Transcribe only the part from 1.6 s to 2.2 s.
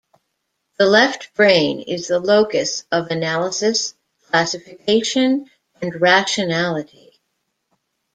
is the